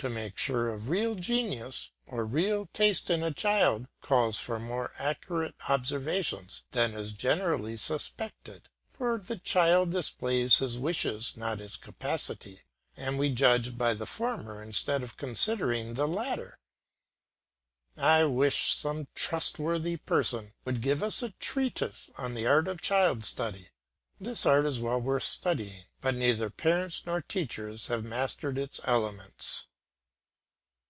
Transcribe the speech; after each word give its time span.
To 0.00 0.10
make 0.10 0.36
sure 0.36 0.68
of 0.68 0.90
real 0.90 1.14
genius 1.14 1.88
or 2.06 2.26
real 2.26 2.66
taste 2.74 3.08
in 3.08 3.22
a 3.22 3.32
child 3.32 3.86
calls 4.02 4.38
for 4.38 4.60
more 4.60 4.92
accurate 4.98 5.54
observations 5.70 6.64
than 6.72 6.92
is 6.92 7.14
generally 7.14 7.78
suspected, 7.78 8.68
for 8.90 9.16
the 9.16 9.38
child 9.38 9.92
displays 9.92 10.58
his 10.58 10.78
wishes 10.78 11.34
not 11.34 11.60
his 11.60 11.78
capacity, 11.78 12.60
and 12.94 13.18
we 13.18 13.30
judge 13.32 13.78
by 13.78 13.94
the 13.94 14.04
former 14.04 14.62
instead 14.62 15.02
of 15.02 15.16
considering 15.16 15.94
the 15.94 16.06
latter. 16.06 16.58
I 17.96 18.24
wish 18.24 18.74
some 18.76 19.08
trustworthy 19.14 19.96
person 19.96 20.52
would 20.66 20.82
give 20.82 21.02
us 21.02 21.22
a 21.22 21.30
treatise 21.40 22.10
on 22.18 22.34
the 22.34 22.46
art 22.46 22.68
of 22.68 22.82
child 22.82 23.24
study. 23.24 23.70
This 24.20 24.44
art 24.44 24.66
is 24.66 24.78
well 24.78 25.00
worth 25.00 25.24
studying, 25.24 25.84
but 26.02 26.14
neither 26.14 26.50
parents 26.50 27.06
nor 27.06 27.22
teachers 27.22 27.86
have 27.86 28.04
mastered 28.04 28.58
its 28.58 28.78
elements. 28.84 29.68